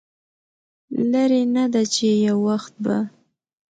لرې 1.11 1.41
نه 1.55 1.63
ده 1.73 1.81
چې 1.93 2.07
يو 2.25 2.37
وخت 2.47 2.73
به 2.83 2.97